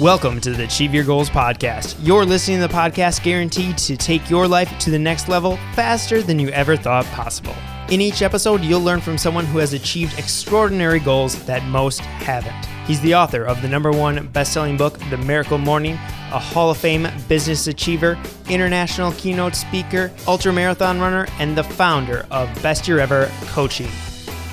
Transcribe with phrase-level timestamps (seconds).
[0.00, 1.96] Welcome to the Achieve Your Goals podcast.
[2.00, 6.22] You're listening to the podcast guaranteed to take your life to the next level faster
[6.22, 7.56] than you ever thought possible.
[7.90, 12.64] In each episode, you'll learn from someone who has achieved extraordinary goals that most haven't.
[12.86, 16.76] He's the author of the number one best-selling book, The Miracle Morning, a Hall of
[16.76, 18.16] Fame business achiever,
[18.48, 23.90] international keynote speaker, ultra marathon runner, and the founder of Best Year Ever Coaching.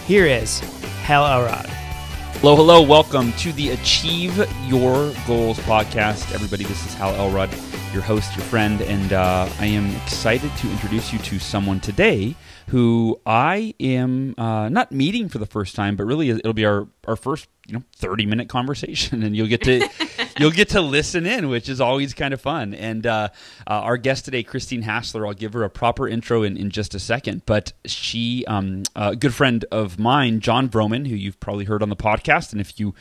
[0.07, 0.61] Here is
[1.03, 1.69] Hal Elrod.
[2.45, 2.79] Hello, hello.
[2.79, 6.31] Welcome to the Achieve Your Goals podcast.
[6.31, 7.49] Everybody, this is Hal Elrod,
[7.95, 12.35] your host, your friend, and uh, I am excited to introduce you to someone today
[12.67, 16.89] who I am uh, not meeting for the first time, but really it'll be our,
[17.07, 19.87] our first you know 30 minute conversation and you'll get to
[20.39, 22.73] you'll get to listen in which is always kind of fun.
[22.73, 23.29] And uh,
[23.67, 26.95] uh, our guest today christine hassler i'll give her a proper intro in, in just
[26.95, 27.43] a second.
[27.45, 31.89] But she um, a good friend of mine john vroman who you've probably heard on
[31.89, 32.51] the podcast.
[32.51, 32.93] And if you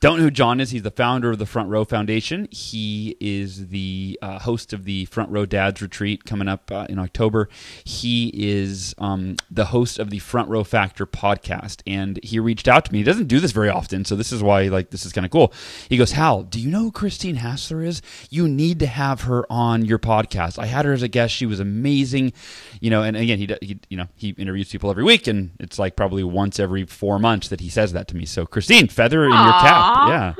[0.00, 0.70] don't know who John is.
[0.70, 2.46] He's the founder of the Front Row Foundation.
[2.50, 6.98] He is the uh, host of the Front Row Dads Retreat coming up uh, in
[6.98, 7.48] October.
[7.84, 12.84] He is um, the host of the Front Row Factor podcast, and he reached out
[12.84, 12.98] to me.
[12.98, 15.30] He doesn't do this very often, so this is why like this is kind of
[15.30, 15.52] cool.
[15.88, 18.00] He goes, "Hal, do you know who Christine Hassler is?
[18.30, 20.58] You need to have her on your podcast.
[20.58, 21.34] I had her as a guest.
[21.34, 22.32] She was amazing,
[22.80, 23.02] you know.
[23.02, 26.22] And again, he, he you know he interviews people every week, and it's like probably
[26.22, 28.26] once every four months that he says that to me.
[28.26, 30.34] So Christine, feather in your cap." Yeah.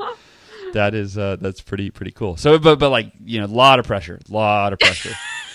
[0.73, 2.37] That is uh, that's pretty pretty cool.
[2.37, 5.13] So, but but like you know, a lot of pressure, a lot of pressure.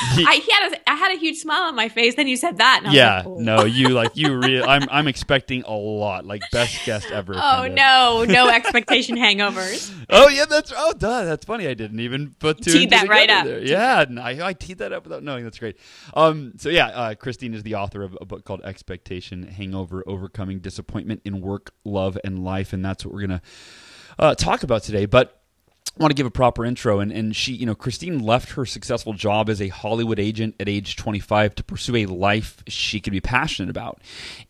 [0.00, 2.14] I had a, I had a huge smile on my face.
[2.14, 2.88] Then you said that.
[2.90, 3.38] yeah, like, oh.
[3.38, 4.62] no, you like you really.
[4.62, 7.34] I'm I'm expecting a lot, like best guest ever.
[7.36, 9.94] Oh no, no expectation hangovers.
[10.10, 11.68] Oh yeah, that's oh duh, that's funny.
[11.68, 12.72] I didn't even put two.
[12.72, 13.44] Teed that right up.
[13.44, 13.60] There.
[13.60, 15.44] Yeah, I, I teed that up without knowing.
[15.44, 15.76] That's great.
[16.14, 20.60] Um, so yeah, uh, Christine is the author of a book called Expectation Hangover: Overcoming
[20.60, 23.42] Disappointment in Work, Love, and Life, and that's what we're gonna
[24.18, 25.04] uh, talk about today.
[25.04, 25.37] But
[25.98, 27.00] want to give a proper intro.
[27.00, 30.68] And, and she, you know, Christine left her successful job as a Hollywood agent at
[30.68, 34.00] age 25 to pursue a life she could be passionate about.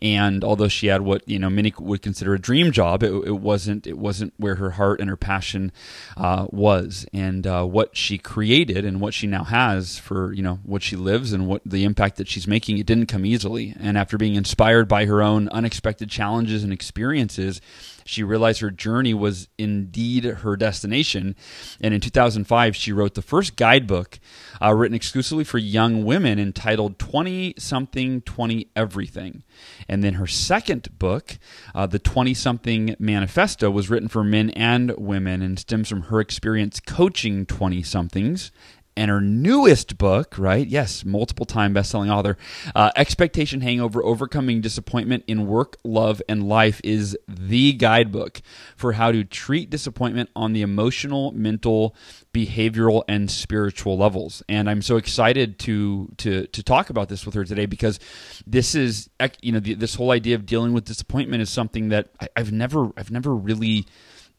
[0.01, 3.39] And although she had what, you know, many would consider a dream job, it, it
[3.39, 5.73] wasn't, it wasn't where her heart and her passion
[6.17, 7.07] uh, was.
[7.13, 10.97] And uh, what she created and what she now has for, you know, what she
[10.97, 13.75] lives and what the impact that she's making, it didn't come easily.
[13.79, 17.61] And after being inspired by her own unexpected challenges and experiences,
[18.09, 21.37] she realized her journey was indeed her destination.
[21.81, 24.19] And in 2005, she wrote the first guidebook
[24.63, 29.43] uh, written exclusively for young women entitled 20 Something, 20 Everything.
[29.89, 31.39] And then her second book,
[31.75, 36.21] uh, The 20 Something Manifesto, was written for men and women and stems from her
[36.21, 38.51] experience coaching 20 somethings
[38.99, 40.67] and her newest book, right?
[40.67, 42.37] Yes, multiple time best-selling author,
[42.75, 48.43] uh, Expectation Hangover: Overcoming Disappointment in Work, Love, and Life, is the guidebook
[48.77, 51.95] for how to treat disappointment on the emotional, mental,
[52.35, 54.43] behavioral, and spiritual levels.
[54.49, 58.01] And I'm so excited to to to talk about this with her today because
[58.49, 59.11] this is,
[59.41, 62.51] you know, the, this whole idea of dealing with disappointment is something that I, I've
[62.51, 63.87] never I've never really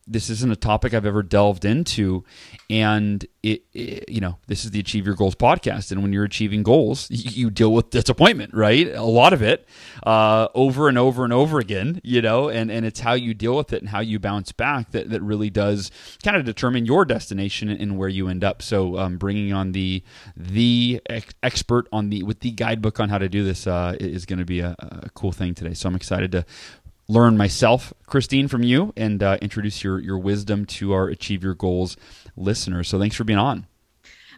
[0.09, 2.23] this isn't a topic I've ever delved into,
[2.69, 6.23] and it, it, you know this is the Achieve Your Goals podcast, and when you're
[6.23, 8.87] achieving goals, you, you deal with disappointment, right?
[8.87, 9.67] A lot of it,
[10.05, 13.55] uh, over and over and over again, you know, and and it's how you deal
[13.55, 15.91] with it and how you bounce back that that really does
[16.23, 18.61] kind of determine your destination and where you end up.
[18.61, 20.03] So, um, bringing on the
[20.35, 24.25] the ex- expert on the with the guidebook on how to do this uh, is
[24.25, 25.73] going to be a, a cool thing today.
[25.73, 26.45] So I'm excited to
[27.09, 31.55] learn myself, Christine, from you and uh, introduce your, your wisdom to our Achieve Your
[31.55, 31.97] Goals
[32.37, 32.87] listeners.
[32.87, 33.65] So thanks for being on.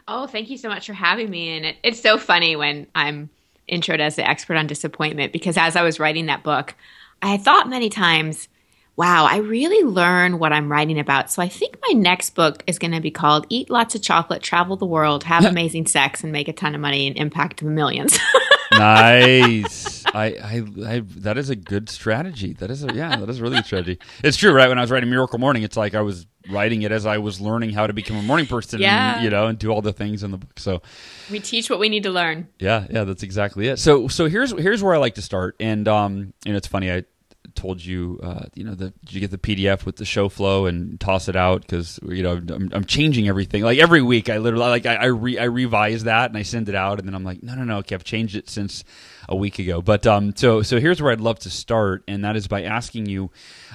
[0.08, 1.56] Oh, thank you so much for having me.
[1.56, 3.30] And it, it's so funny when I'm
[3.70, 6.74] introed as the expert on disappointment because as I was writing that book,
[7.20, 8.48] I thought many times,
[8.96, 11.30] wow, I really learn what I'm writing about.
[11.30, 14.42] So I think my next book is going to be called Eat Lots of Chocolate,
[14.42, 18.18] Travel the World, Have Amazing Sex, and Make a Ton of Money and Impact Millions.
[18.72, 20.01] nice.
[20.14, 22.52] I, I, I, that is a good strategy.
[22.54, 23.98] That is a, yeah, that is really a strategy.
[24.22, 24.68] It's true, right?
[24.68, 27.40] When I was writing Miracle Morning, it's like I was writing it as I was
[27.40, 29.14] learning how to become a morning person, yeah.
[29.14, 30.58] and, you know, and do all the things in the book.
[30.58, 30.82] So
[31.30, 32.48] we teach what we need to learn.
[32.58, 33.78] Yeah, yeah, that's exactly it.
[33.78, 36.90] So, so here's here's where I like to start, and um, and it's funny.
[36.90, 37.04] I
[37.54, 40.98] told you, uh, you know, the, you get the PDF with the show flow and
[41.00, 43.62] toss it out because you know I'm, I'm, changing everything.
[43.62, 46.68] Like every week, I literally like I I, re, I, revise that and I send
[46.68, 48.84] it out, and then I'm like, no, no, no, okay, I've changed it since
[49.28, 49.80] a week ago.
[49.80, 53.06] But um, so so here's where I'd love to start, and that is by asking
[53.06, 53.30] you,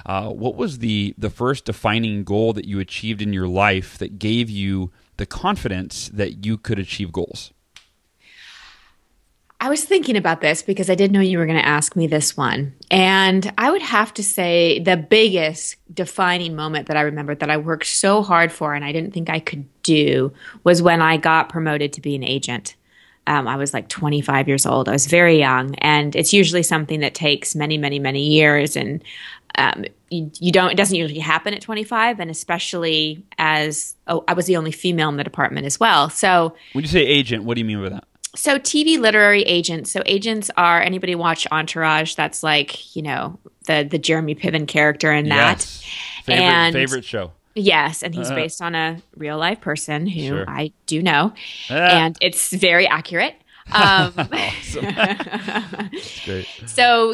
[0.06, 4.18] uh, what was the the first defining goal that you achieved in your life that
[4.18, 7.52] gave you the confidence that you could achieve goals?
[9.60, 12.06] I was thinking about this because I did know you were going to ask me
[12.06, 12.74] this one.
[12.92, 17.56] And I would have to say the biggest defining moment that I remember that I
[17.56, 20.32] worked so hard for and I didn't think I could do
[20.62, 22.76] was when I got promoted to be an agent.
[23.26, 24.88] Um, I was like 25 years old.
[24.88, 25.74] I was very young.
[25.76, 28.76] And it's usually something that takes many, many, many years.
[28.76, 29.02] And
[29.56, 32.20] um, you, you, don't, it doesn't usually happen at 25.
[32.20, 36.10] And especially as, oh, I was the only female in the department as well.
[36.10, 38.04] So when you say agent, what do you mean by that?
[38.38, 39.90] So TV literary agents.
[39.90, 42.14] So agents are anybody watch Entourage?
[42.14, 45.58] That's like you know the the Jeremy Piven character in that.
[45.58, 45.84] Yes.
[46.24, 47.32] Favorite, and favorite show.
[47.54, 50.44] Yes, and he's uh, based on a real life person who sure.
[50.48, 51.32] I do know,
[51.68, 53.34] uh, and it's very accurate.
[53.72, 54.12] Um,
[56.24, 56.46] great.
[56.66, 57.12] So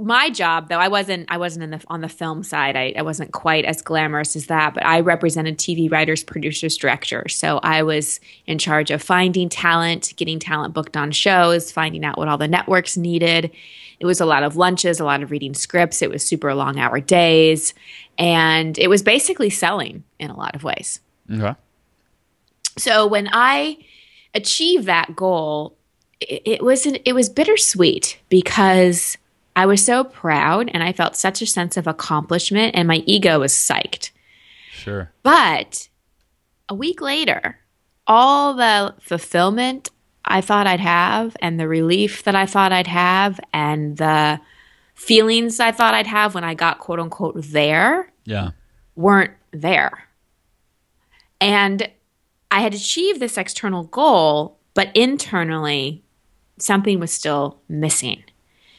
[0.00, 2.76] my job though i wasn't i wasn't in the on the film side.
[2.76, 7.36] I, I wasn't quite as glamorous as that but i represented tv writers producers directors.
[7.36, 12.18] So i was in charge of finding talent getting talent booked on shows finding out
[12.18, 13.50] what all the networks needed.
[13.98, 16.02] It was a lot of lunches a lot of reading scripts.
[16.02, 17.74] It was super long hour days.
[18.18, 21.00] And it was basically selling in a lot of ways.
[21.30, 21.54] Okay.
[22.78, 23.78] So when i
[24.34, 25.76] achieved that goal
[26.20, 29.16] it, it was an, it was bittersweet because
[29.56, 33.40] I was so proud and I felt such a sense of accomplishment, and my ego
[33.40, 34.10] was psyched.
[34.70, 35.10] Sure.
[35.22, 35.88] But
[36.68, 37.58] a week later,
[38.06, 39.90] all the fulfillment
[40.26, 44.40] I thought I'd have, and the relief that I thought I'd have, and the
[44.94, 48.50] feelings I thought I'd have when I got quote unquote there yeah.
[48.94, 50.08] weren't there.
[51.40, 51.90] And
[52.50, 56.02] I had achieved this external goal, but internally,
[56.58, 58.22] something was still missing.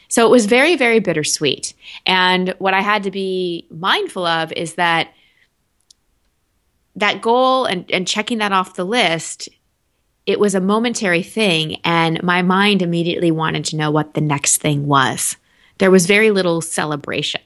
[0.08, 1.74] So it was very, very bittersweet.
[2.06, 5.12] And what I had to be mindful of is that
[6.96, 9.48] that goal and, and checking that off the list,
[10.26, 11.76] it was a momentary thing.
[11.84, 15.36] And my mind immediately wanted to know what the next thing was.
[15.78, 17.40] There was very little celebration.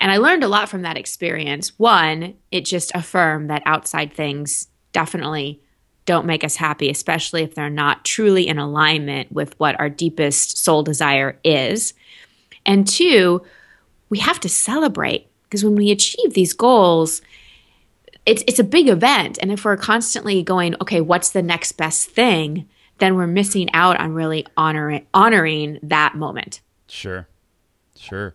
[0.00, 1.78] And I learned a lot from that experience.
[1.78, 5.60] One, it just affirmed that outside things definitely
[6.10, 10.58] don't make us happy, especially if they're not truly in alignment with what our deepest
[10.58, 11.94] soul desire is.
[12.66, 13.42] And two,
[14.08, 17.22] we have to celebrate because when we achieve these goals,
[18.26, 19.38] it's it's a big event.
[19.40, 22.68] And if we're constantly going, okay, what's the next best thing,
[22.98, 26.60] then we're missing out on really honoring honoring that moment.
[26.88, 27.28] Sure,
[27.96, 28.34] sure.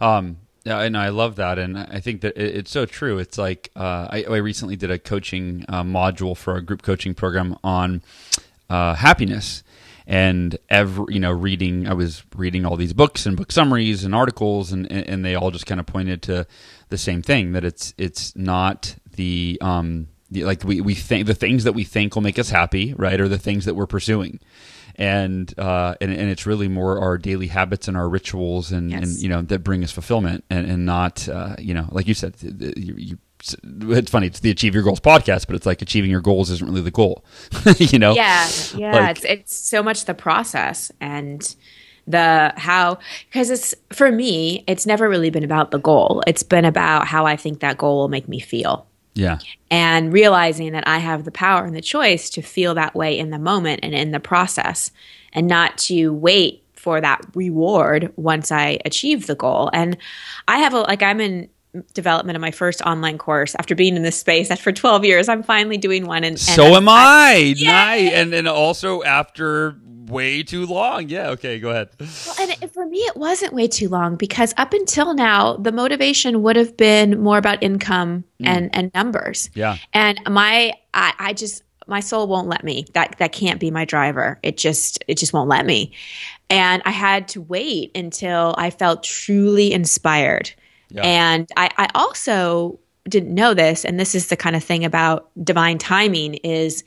[0.00, 3.18] Um, yeah, and I love that, and I think that it's so true.
[3.18, 7.14] It's like uh, I, I, recently did a coaching uh, module for a group coaching
[7.14, 8.02] program on
[8.68, 9.62] uh, happiness,
[10.06, 11.88] and every you know reading.
[11.88, 15.50] I was reading all these books and book summaries and articles, and and they all
[15.50, 16.46] just kind of pointed to
[16.90, 21.34] the same thing that it's it's not the um the, like we we think the
[21.34, 24.40] things that we think will make us happy, right, are the things that we're pursuing
[25.00, 29.02] and uh, and, and it's really more our daily habits and our rituals and, yes.
[29.02, 32.12] and you know that bring us fulfillment and, and not uh, you know like you
[32.12, 33.18] said you, you,
[33.96, 36.68] it's funny it's the achieve your goals podcast but it's like achieving your goals isn't
[36.68, 37.24] really the goal
[37.78, 38.12] you know?
[38.12, 38.46] Yeah.
[38.76, 41.56] Yeah like, it's it's so much the process and
[42.06, 42.98] the how
[43.30, 46.22] because it's for me it's never really been about the goal.
[46.26, 49.38] It's been about how i think that goal will make me feel yeah.
[49.70, 53.30] And realizing that I have the power and the choice to feel that way in
[53.30, 54.90] the moment and in the process
[55.32, 59.70] and not to wait for that reward once I achieve the goal.
[59.72, 59.98] And
[60.48, 61.48] I have a, like, I'm in
[61.94, 65.42] development of my first online course after being in this space for 12 years i'm
[65.42, 69.76] finally doing one and, and so am i, I nice and and also after
[70.10, 71.08] way too long.
[71.08, 71.90] Yeah, okay, go ahead.
[71.98, 76.42] Well, and for me, it wasn't way too long because up until now, the motivation
[76.42, 78.46] would have been more about income mm.
[78.46, 79.48] and and numbers.
[79.54, 82.84] Yeah, and my I, I just my soul won't let me.
[82.92, 84.38] That that can't be my driver.
[84.42, 85.92] It just it just won't let me.
[86.50, 90.52] And I had to wait until I felt truly inspired.
[90.96, 92.78] And I, I also
[93.08, 96.84] didn't know this, and this is the kind of thing about divine timing is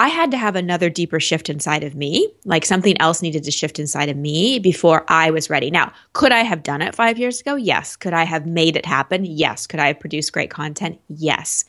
[0.00, 2.32] I had to have another deeper shift inside of me.
[2.46, 5.70] Like something else needed to shift inside of me before I was ready.
[5.70, 7.54] Now, could I have done it five years ago?
[7.56, 7.96] Yes.
[7.96, 9.26] Could I have made it happen?
[9.26, 9.66] Yes.
[9.66, 10.98] Could I have produced great content?
[11.08, 11.66] Yes.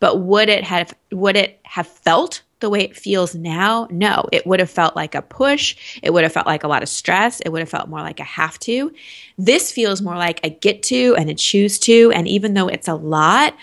[0.00, 3.86] But would it have would it have felt the way it feels now?
[3.90, 4.24] No.
[4.32, 5.76] It would have felt like a push.
[6.02, 7.40] It would have felt like a lot of stress.
[7.40, 8.90] It would have felt more like a have to.
[9.36, 12.10] This feels more like a get to and a choose to.
[12.12, 13.54] And even though it's a lot,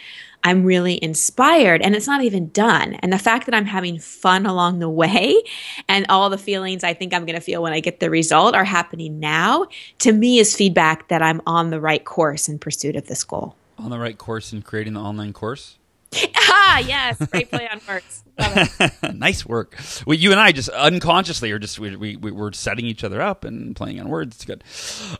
[0.44, 2.94] I'm really inspired and it's not even done.
[2.96, 5.42] And the fact that I'm having fun along the way
[5.88, 8.54] and all the feelings I think I'm going to feel when I get the result
[8.54, 9.66] are happening now,
[10.00, 13.56] to me is feedback that I'm on the right course in pursuit of this goal.
[13.80, 15.78] On the right course in creating the online course?
[16.14, 16.84] Ha!
[16.86, 18.24] Yes, great play on words.
[19.14, 19.78] nice work.
[20.06, 23.44] Well, you and I just unconsciously are just we, we we're setting each other up
[23.44, 24.36] and playing on words.
[24.36, 24.64] It's good.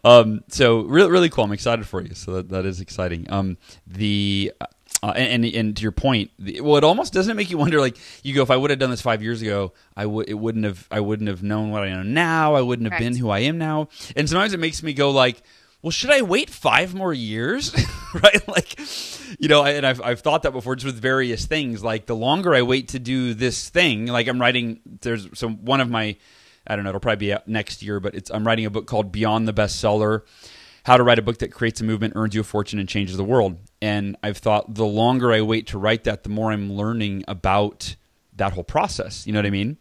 [0.04, 1.44] Um, so really really cool.
[1.44, 2.14] I'm excited for you.
[2.14, 3.32] So that, that is exciting.
[3.32, 3.58] Um,
[3.88, 4.54] the
[5.04, 7.80] uh, and, and, and to your point, the, well, it almost doesn't make you wonder.
[7.80, 10.36] Like you go, if I would have done this five years ago, I would it
[10.36, 12.56] wouldn't have I wouldn't have known what I know now.
[12.56, 13.88] I wouldn't have been who I am now.
[14.16, 15.42] And sometimes it makes me go like,
[15.82, 17.74] well, should I wait five more years?
[18.14, 18.48] right?
[18.48, 18.80] Like,
[19.40, 21.84] you know, and I've I've thought that before, just with various things.
[21.84, 24.80] Like the longer I wait to do this thing, like I'm writing.
[25.02, 26.16] There's so one of my,
[26.68, 28.88] I don't know, it'll probably be out next year, but it's I'm writing a book
[28.88, 30.24] called Beyond the Bestseller
[30.84, 33.18] how to write a book that creates a movement, earns you a fortune, and changes
[33.18, 33.58] the world.
[33.82, 37.96] And I've thought the longer I wait to write that, the more I'm learning about
[38.38, 39.28] that whole process.
[39.28, 39.78] You know what I mean?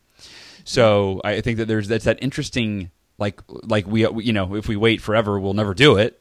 [0.64, 2.90] So I think that there's that's that interesting
[3.20, 6.16] like like we you know if we wait forever we'll never do it.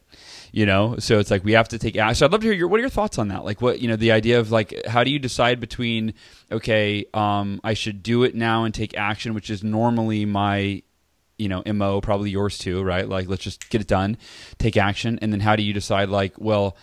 [0.51, 2.15] You know, so it's like we have to take action.
[2.15, 3.45] So I'd love to hear your what are your thoughts on that?
[3.45, 6.15] Like what you know the idea of like how do you decide between
[6.51, 10.81] okay um, I should do it now and take action, which is normally my
[11.39, 14.17] you know mo probably yours too right like let's just get it done
[14.57, 16.75] take action and then how do you decide like well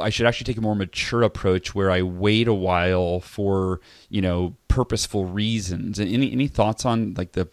[0.00, 3.80] i should actually take a more mature approach where i wait a while for
[4.10, 7.48] you know purposeful reasons any any thoughts on like the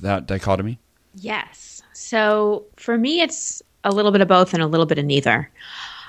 [0.00, 0.78] that dichotomy
[1.14, 1.82] Yes.
[1.92, 5.50] So for me, it's a little bit of both and a little bit of neither.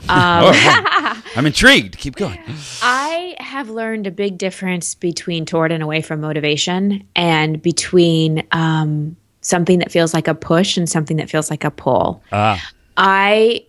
[0.09, 2.37] Um, Oh, i'm intrigued keep going
[2.81, 9.15] I have learned a big difference between toward and away from motivation and between um,
[9.39, 12.21] something that feels like a push and something that feels like a pull.
[12.33, 12.61] ah
[12.97, 13.65] I,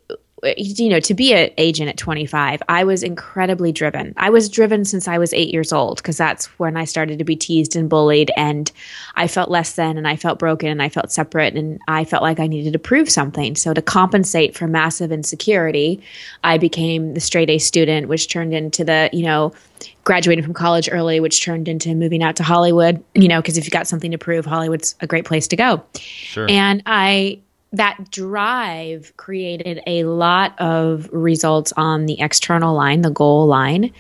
[0.56, 4.12] you know, to be an agent at 25, I was incredibly driven.
[4.16, 7.24] I was driven since I was eight years old because that's when I started to
[7.24, 8.70] be teased and bullied, and
[9.14, 12.22] I felt less than, and I felt broken, and I felt separate, and I felt
[12.22, 13.56] like I needed to prove something.
[13.56, 16.02] So to compensate for massive insecurity,
[16.44, 19.52] I became the straight A student, which turned into the, you know,
[20.04, 23.02] graduating from college early, which turned into moving out to Hollywood.
[23.14, 25.82] You know, because if you've got something to prove, Hollywood's a great place to go.
[25.94, 27.40] sure And I
[27.76, 33.92] that drive created a lot of results on the external line, the goal line.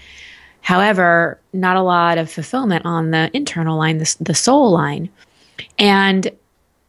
[0.62, 5.08] However, not a lot of fulfillment on the internal line, the, the soul line.
[5.78, 6.30] And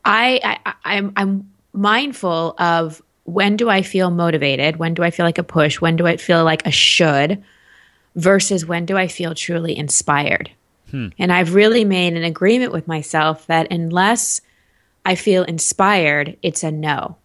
[0.04, 4.78] I, I I'm I'm mindful of when do I feel motivated?
[4.78, 5.82] When do I feel like a push?
[5.82, 7.44] When do I feel like a should?
[8.16, 10.50] Versus when do I feel truly inspired?
[10.90, 11.10] Hmm.
[11.20, 14.42] And I've really made an agreement with myself that unless
[15.08, 17.16] I feel inspired, it's a no.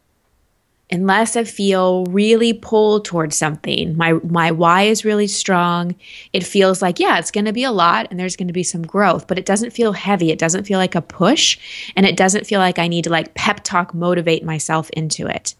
[0.88, 5.96] Unless I feel really pulled towards something, my my why is really strong.
[6.32, 8.62] It feels like yeah, it's going to be a lot and there's going to be
[8.62, 10.30] some growth, but it doesn't feel heavy.
[10.30, 11.58] It doesn't feel like a push,
[11.96, 15.56] and it doesn't feel like I need to like pep talk motivate myself into it.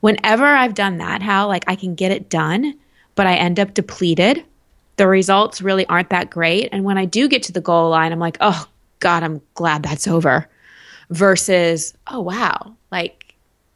[0.00, 2.72] Whenever I've done that, how like I can get it done,
[3.16, 4.44] but I end up depleted.
[4.96, 8.12] The results really aren't that great, and when I do get to the goal line,
[8.12, 8.66] I'm like, oh
[9.00, 10.48] God, I'm glad that's over
[11.10, 13.30] versus, oh, wow, like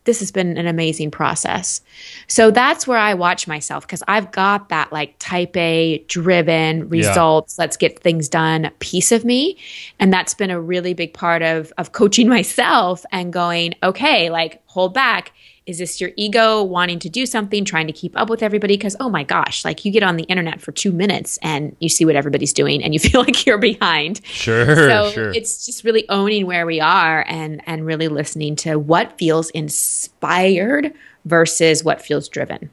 [0.05, 1.81] this has been an amazing process.
[2.29, 7.59] So that's where I watch myself because I've got that like type A driven results,
[7.59, 9.57] let's get things done piece of me.
[9.99, 14.63] And that's been a really big part of, of coaching myself and going, okay, like
[14.67, 15.33] hold back.
[15.67, 18.77] Is this your ego wanting to do something, trying to keep up with everybody?
[18.77, 21.89] Because, oh my gosh, like you get on the internet for two minutes and you
[21.89, 24.21] see what everybody's doing and you feel like you're behind.
[24.27, 25.33] Sure so sure.
[25.33, 30.93] it's just really owning where we are and and really listening to what feels inspired
[31.25, 32.71] versus what feels driven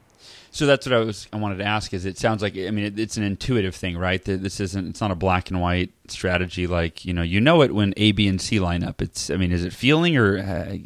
[0.54, 1.94] So that's what I was I wanted to ask.
[1.94, 4.22] Is it sounds like I mean it, it's an intuitive thing, right?
[4.22, 6.66] This isn't it's not a black and white strategy.
[6.66, 9.00] Like you know you know it when A, B, and C line up.
[9.00, 10.76] It's I mean is it feeling or uh,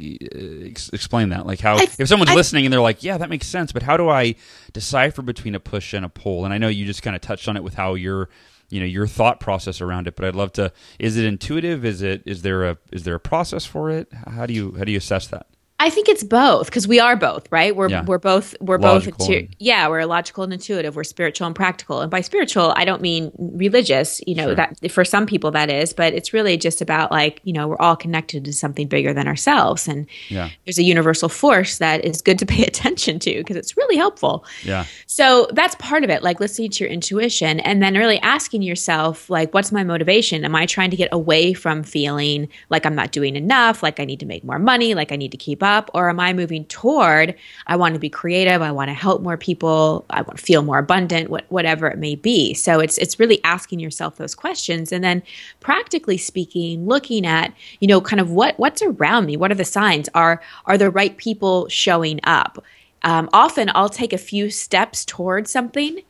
[0.66, 1.46] ex- explain that?
[1.46, 3.82] Like how I- if someone's I- listening and they're like, yeah, that makes sense, but
[3.82, 4.36] how do I
[4.72, 6.44] decipher between a push and a pull?
[6.44, 8.28] And I know you just kind of touched on it with how your
[8.68, 10.72] you know your thought process around it, but I'd love to.
[11.00, 11.84] Is it intuitive?
[11.84, 14.12] Is it is there a is there a process for it?
[14.12, 15.46] How do you how do you assess that?
[15.78, 17.76] I think it's both because we are both, right?
[17.76, 18.02] We're Yeah.
[18.04, 20.96] we're both we're Logical both intu- yeah, we're logical and intuitive.
[20.96, 22.00] We're spiritual and practical.
[22.00, 24.22] And by spiritual, I don't mean religious.
[24.26, 24.54] You know Sure.
[24.54, 27.76] that for some people that is, but it's really just about like you know we're
[27.78, 30.48] all connected to something bigger than ourselves, and Yeah.
[30.64, 34.46] there's a universal force that is good to pay attention to because it's really helpful.
[34.64, 34.86] Yeah.
[35.06, 39.28] So that's part of it, like listening to your intuition and then really asking yourself,
[39.28, 40.42] like, what's my motivation?
[40.42, 44.06] Am I trying to get away from feeling like I'm not doing enough, like I
[44.06, 45.65] need to make more money, like I need to keep up?
[45.94, 47.34] Or am I moving toward,
[47.66, 50.62] I want to be creative, I want to help more people, I want to feel
[50.62, 52.54] more abundant, what, whatever it may be.
[52.54, 55.22] So it's it's really asking yourself those questions and then
[55.60, 59.64] practically speaking, looking at, you know, kind of what what's around me, what are the
[59.64, 60.08] signs?
[60.14, 62.64] Are are the right people showing up?
[63.06, 66.00] um, often I'll take a few steps towards something,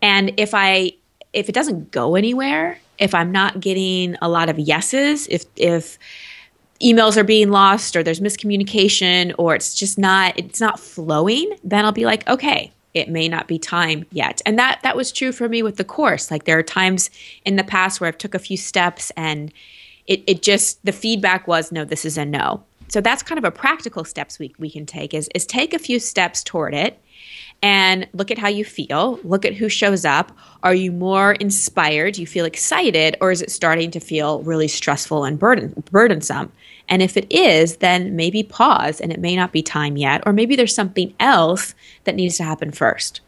[0.00, 0.92] and if I
[1.32, 5.98] if it doesn't go anywhere, if I'm not getting a lot of yeses, if if
[6.82, 11.84] emails are being lost or there's miscommunication or it's just not it's not flowing, then
[11.84, 14.40] I'll be like, okay, it may not be time yet.
[14.46, 16.30] And that that was true for me with the course.
[16.30, 17.10] Like there are times
[17.44, 19.52] in the past where I've took a few steps and
[20.06, 22.62] it, it just the feedback was no, this is a no.
[22.88, 25.78] So that's kind of a practical steps we, we can take is is take a
[25.78, 26.98] few steps toward it
[27.62, 29.18] and look at how you feel.
[29.24, 30.36] Look at who shows up.
[30.62, 32.14] Are you more inspired?
[32.14, 33.16] Do you feel excited?
[33.20, 36.52] Or is it starting to feel really stressful and burden, burdensome?
[36.88, 40.22] And if it is, then maybe pause and it may not be time yet.
[40.26, 43.20] Or maybe there's something else that needs to happen first.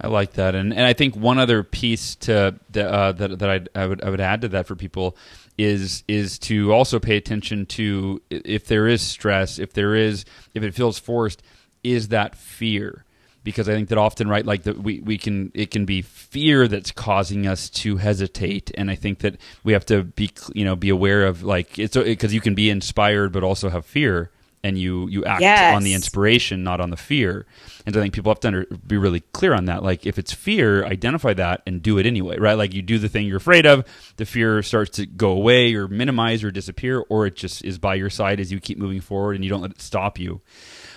[0.00, 3.68] I like that, and and I think one other piece to uh, that that I'd,
[3.76, 5.16] I would I would add to that for people
[5.56, 10.62] is is to also pay attention to if there is stress, if there is if
[10.64, 11.42] it feels forced,
[11.84, 13.03] is that fear
[13.44, 16.66] because I think that often, right, like that we, we can it can be fear
[16.66, 20.74] that's causing us to hesitate, and I think that we have to be you know
[20.74, 24.30] be aware of like it's because you can be inspired but also have fear,
[24.64, 25.76] and you you act yes.
[25.76, 27.44] on the inspiration, not on the fear.
[27.84, 29.82] And so I think people have to under, be really clear on that.
[29.82, 32.54] Like if it's fear, identify that and do it anyway, right?
[32.54, 33.84] Like you do the thing you're afraid of,
[34.16, 37.94] the fear starts to go away or minimize or disappear, or it just is by
[37.94, 40.40] your side as you keep moving forward and you don't let it stop you.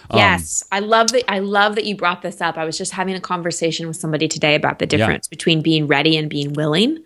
[0.09, 1.29] Um, yes, I love that.
[1.29, 2.57] I love that you brought this up.
[2.57, 5.35] I was just having a conversation with somebody today about the difference yeah.
[5.35, 7.03] between being ready and being willing.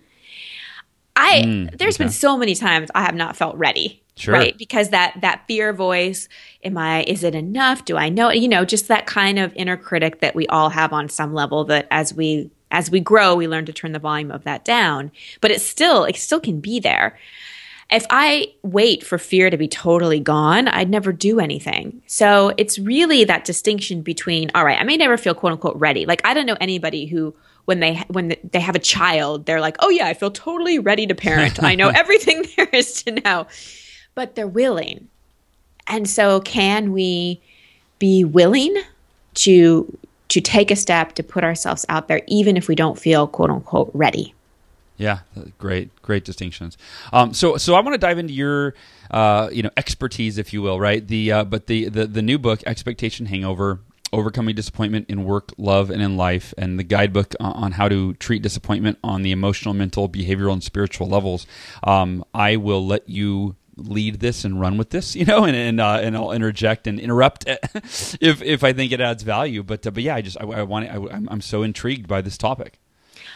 [1.15, 2.05] I mm, there's okay.
[2.05, 4.01] been so many times I have not felt ready.
[4.15, 4.33] Sure.
[4.33, 6.27] Right, because that that fear voice,
[6.63, 7.03] am I?
[7.03, 7.85] Is it enough?
[7.85, 8.29] Do I know?
[8.29, 11.63] You know, just that kind of inner critic that we all have on some level.
[11.65, 15.11] That as we as we grow, we learn to turn the volume of that down.
[15.39, 17.17] But it still it still can be there
[17.91, 22.01] if I wait for fear to be totally gone, I'd never do anything.
[22.07, 26.05] So it's really that distinction between, all right, I may never feel quote unquote ready.
[26.05, 29.75] Like I don't know anybody who when they when they have a child, they're like,
[29.79, 31.61] "Oh yeah, I feel totally ready to parent.
[31.61, 33.47] I know everything there is to know."
[34.15, 35.07] But they're willing.
[35.87, 37.41] And so can we
[37.99, 38.75] be willing
[39.35, 39.97] to
[40.29, 43.49] to take a step to put ourselves out there even if we don't feel quote
[43.49, 44.33] unquote ready?
[45.01, 45.21] Yeah,
[45.57, 46.77] great, great distinctions.
[47.11, 48.75] Um, so, so I want to dive into your,
[49.09, 51.05] uh, you know, expertise, if you will, right?
[51.05, 53.79] The uh, but the, the the new book, Expectation Hangover:
[54.13, 58.43] Overcoming Disappointment in Work, Love, and in Life, and the guidebook on how to treat
[58.43, 61.47] disappointment on the emotional, mental, behavioral, and spiritual levels.
[61.83, 65.81] Um, I will let you lead this and run with this, you know, and and,
[65.81, 67.45] uh, and I'll interject and interrupt
[68.21, 69.63] if if I think it adds value.
[69.63, 72.37] But uh, but yeah, I just I, I want I, I'm so intrigued by this
[72.37, 72.77] topic.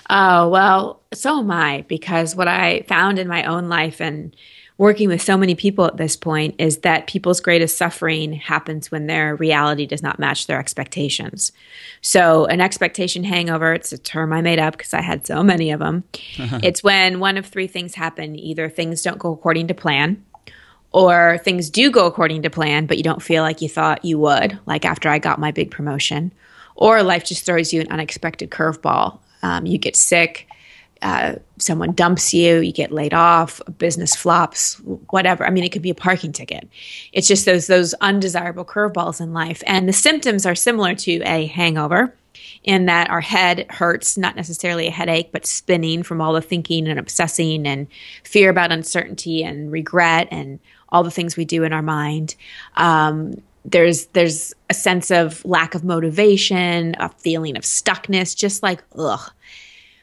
[0.10, 4.36] Oh, well, so am I, because what I found in my own life and
[4.78, 9.08] working with so many people at this point is that people's greatest suffering happens when
[9.08, 11.52] their reality does not match their expectations.
[12.02, 15.72] So, an expectation hangover, it's a term I made up because I had so many
[15.72, 16.04] of them.
[16.38, 20.24] it's when one of three things happen either things don't go according to plan,
[20.91, 24.20] or things do go according to plan, but you don't feel like you thought you
[24.20, 26.34] would, like after I got my big promotion,
[26.76, 30.47] or life just throws you an unexpected curveball um, you get sick,
[31.03, 34.75] uh, someone dumps you, you get laid off, business flops,
[35.12, 35.45] whatever.
[35.45, 36.67] I mean, it could be a parking ticket.
[37.13, 41.45] It's just those those undesirable curveballs in life, and the symptoms are similar to a
[41.45, 42.15] hangover.
[42.63, 46.88] In that our head hurts, not necessarily a headache, but spinning from all the thinking
[46.88, 47.86] and obsessing and
[48.23, 52.36] fear about uncertainty and regret and all the things we do in our mind.
[52.75, 58.84] Um, there's there's a sense of lack of motivation, a feeling of stuckness, just like
[58.97, 59.32] ugh.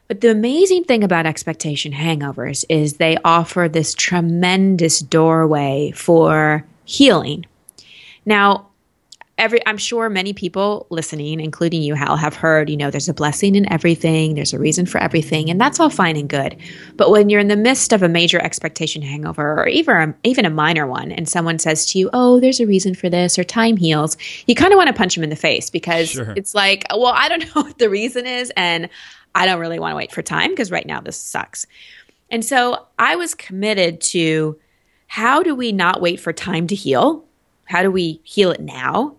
[0.09, 7.47] But the amazing thing about expectation hangovers is they offer this tremendous doorway for healing.
[8.27, 8.69] Now,
[9.39, 13.15] every I'm sure many people listening, including you, Hal, have heard, you know, there's a
[13.15, 16.57] blessing in everything, there's a reason for everything, and that's all fine and good.
[16.97, 20.45] But when you're in the midst of a major expectation hangover or even a, even
[20.45, 23.45] a minor one, and someone says to you, "Oh, there's a reason for this," or
[23.45, 24.17] "Time heals,"
[24.47, 26.35] you kind of want to punch them in the face because sure.
[26.37, 28.89] it's like, well, I don't know what the reason is, and
[29.35, 31.67] I don't really want to wait for time because right now this sucks.
[32.31, 34.59] And so I was committed to
[35.07, 37.25] how do we not wait for time to heal?
[37.65, 39.17] How do we heal it now?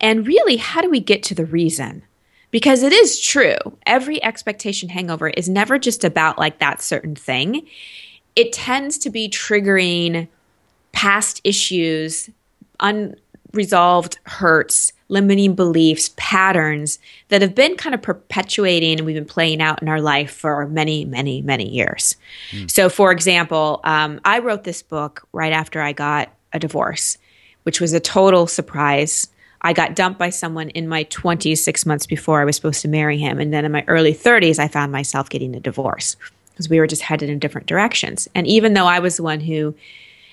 [0.00, 2.02] And really, how do we get to the reason?
[2.50, 3.56] Because it is true,
[3.86, 7.66] every expectation hangover is never just about like that certain thing.
[8.34, 10.28] It tends to be triggering
[10.92, 12.30] past issues,
[12.80, 19.60] unresolved hurts, limiting beliefs, patterns that have been kind of perpetuating and we've been playing
[19.60, 22.16] out in our life for many, many, many years.
[22.50, 22.70] Mm.
[22.70, 27.18] So, for example, um, I wrote this book right after I got a divorce,
[27.64, 29.28] which was a total surprise
[29.66, 32.88] I got dumped by someone in my 20s, six months before I was supposed to
[32.88, 33.40] marry him.
[33.40, 36.16] And then in my early 30s, I found myself getting a divorce
[36.50, 38.28] because we were just headed in different directions.
[38.32, 39.74] And even though I was the one who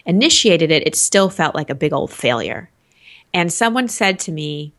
[0.05, 2.69] initiated it, it still felt like a big old failure.
[3.33, 4.71] And someone said to me,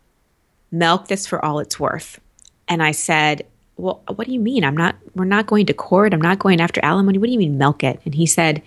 [0.70, 2.20] milk this for all it's worth.
[2.68, 3.44] And I said,
[3.76, 4.62] well, what do you mean?
[4.62, 6.14] I'm not, we're not going to court.
[6.14, 7.18] I'm not going after alimony.
[7.18, 8.00] What do you mean milk it?
[8.04, 8.62] And he said,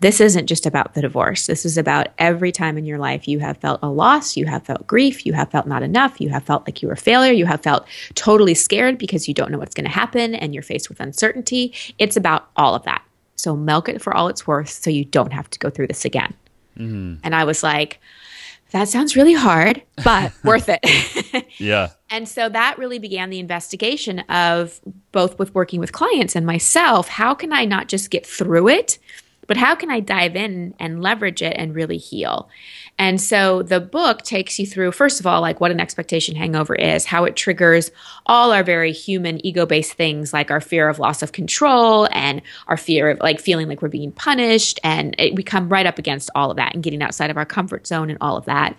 [0.00, 1.46] this isn't just about the divorce.
[1.46, 4.64] This is about every time in your life you have felt a loss, you have
[4.64, 7.32] felt grief, you have felt not enough, you have felt like you were a failure,
[7.32, 10.62] you have felt totally scared because you don't know what's going to happen and you're
[10.62, 11.74] faced with uncertainty.
[11.98, 13.02] It's about all of that.
[13.36, 16.04] So milk it for all it's worth so you don't have to go through this
[16.04, 16.34] again.
[16.76, 17.20] Mm-hmm.
[17.24, 18.00] And I was like,
[18.70, 21.46] that sounds really hard, but worth it.
[21.58, 21.90] yeah.
[22.10, 24.80] And so that really began the investigation of
[25.12, 27.08] both with working with clients and myself.
[27.08, 28.98] How can I not just get through it?
[29.48, 32.48] But how can I dive in and leverage it and really heal?
[32.98, 36.74] And so the book takes you through, first of all, like what an expectation hangover
[36.74, 37.92] is, how it triggers
[38.26, 42.42] all our very human ego based things like our fear of loss of control and
[42.66, 44.80] our fear of like feeling like we're being punished.
[44.82, 47.46] And it, we come right up against all of that and getting outside of our
[47.46, 48.76] comfort zone and all of that.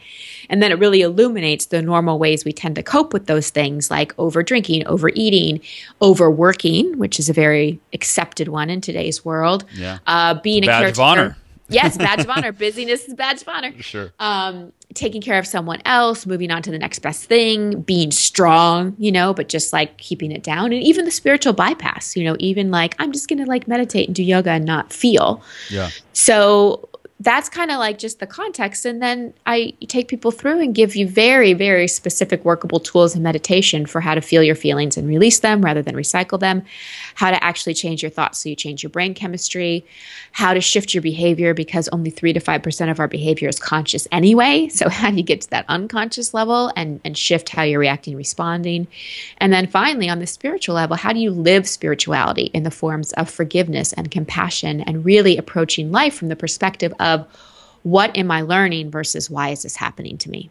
[0.50, 3.90] And then it really illuminates the normal ways we tend to cope with those things
[3.90, 5.62] like over drinking, overeating,
[6.02, 9.64] overworking, which is a very accepted one in today's world.
[9.74, 10.00] Yeah.
[10.06, 10.92] Uh, being a, a caretaker.
[10.92, 11.38] Of honor
[11.70, 12.52] yes, badge of honor.
[12.52, 13.74] Busyness is badge of honor.
[13.82, 14.12] Sure.
[14.20, 18.96] Um, taking care of someone else, moving on to the next best thing, being strong,
[18.98, 20.74] you know, but just like keeping it down.
[20.74, 24.16] And even the spiritual bypass, you know, even like I'm just gonna like meditate and
[24.16, 25.42] do yoga and not feel.
[25.70, 25.90] Yeah.
[26.14, 26.89] So
[27.22, 28.86] that's kind of like just the context.
[28.86, 33.22] And then I take people through and give you very, very specific workable tools and
[33.22, 36.64] meditation for how to feel your feelings and release them rather than recycle them,
[37.16, 39.86] how to actually change your thoughts so you change your brain chemistry,
[40.32, 44.08] how to shift your behavior because only 3 to 5% of our behavior is conscious
[44.12, 44.70] anyway.
[44.80, 48.16] So, how do you get to that unconscious level and, and shift how you're reacting,
[48.16, 48.88] responding?
[49.40, 53.12] And then finally, on the spiritual level, how do you live spirituality in the forms
[53.14, 57.28] of forgiveness and compassion and really approaching life from the perspective of of
[57.84, 60.50] what am I learning versus why is this happening to me?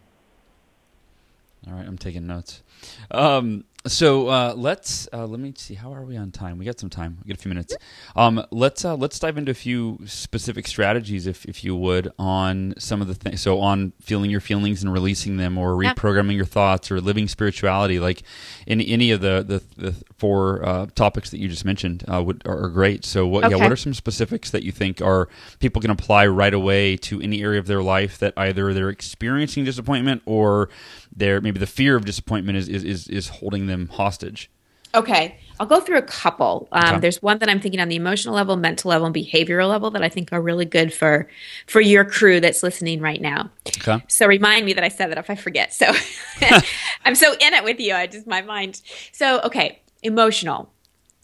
[1.66, 2.62] All right, I'm taking notes.
[3.10, 5.74] Um, so uh, let's uh, let me see.
[5.74, 6.58] How are we on time?
[6.58, 7.18] We got some time.
[7.24, 7.76] We got a few minutes.
[8.14, 12.74] Um, let's uh, let's dive into a few specific strategies, if if you would, on
[12.78, 13.40] some of the things.
[13.40, 17.98] So on feeling your feelings and releasing them, or reprogramming your thoughts, or living spirituality.
[17.98, 18.22] Like
[18.66, 22.42] in any of the the, the four uh, topics that you just mentioned, uh, would
[22.46, 23.04] are, are, great.
[23.04, 23.44] So what?
[23.44, 23.56] Okay.
[23.56, 27.20] Yeah, what are some specifics that you think are people can apply right away to
[27.20, 30.68] any area of their life that either they're experiencing disappointment or
[31.14, 34.50] they're maybe the fear of disappointment is is is, is holding them hostage?
[34.94, 35.38] Okay.
[35.60, 36.68] I'll go through a couple.
[36.72, 37.00] Um, okay.
[37.00, 40.02] There's one that I'm thinking on the emotional level, mental level, and behavioral level that
[40.02, 41.28] I think are really good for
[41.66, 43.50] for your crew that's listening right now.
[43.66, 44.02] Okay.
[44.08, 45.74] So remind me that I said that if I forget.
[45.74, 45.92] So
[47.04, 47.94] I'm so in it with you.
[47.94, 48.80] I just my mind.
[49.12, 50.72] So okay, emotional.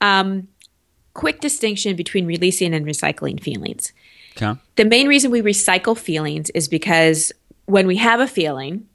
[0.01, 0.49] Um,
[1.15, 3.93] quick distinction between releasing and recycling feelings.
[4.37, 4.59] Okay.
[4.77, 7.33] The main reason we recycle feelings is because
[7.67, 8.89] when we have a feeling,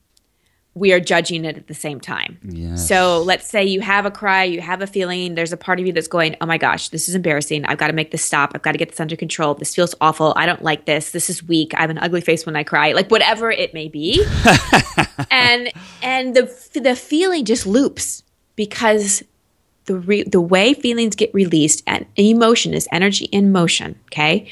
[0.76, 2.38] we are judging it at the same time.
[2.44, 2.88] Yes.
[2.88, 5.88] So let's say you have a cry, you have a feeling, there's a part of
[5.88, 7.66] you that's going, oh my gosh, this is embarrassing.
[7.66, 8.52] I've got to make this stop.
[8.54, 9.56] I've got to get this under control.
[9.56, 10.34] This feels awful.
[10.36, 11.12] I don't like this.
[11.12, 11.74] This is weak.
[11.76, 12.94] I have an ugly face when I cry.
[12.94, 14.24] Like whatever it may be.
[15.32, 18.24] and and the the feeling just loops
[18.56, 19.24] because
[19.86, 24.48] the re- the way feelings get released and emotion is energy in motion, okay?